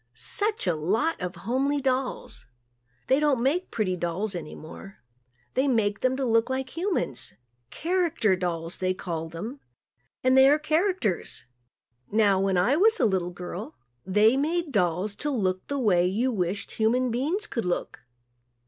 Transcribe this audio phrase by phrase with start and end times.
[0.15, 2.47] Such a lot of homely dolls.
[3.05, 4.97] They don't make pretty dolls any more.
[5.53, 7.35] They make them to look like humans.
[7.69, 9.59] "Character" dolls they call them
[10.23, 11.45] and they are "characters."
[12.11, 16.31] Now, when I was a little girl, they made dolls to look the way you
[16.31, 17.99] wished human beings could look.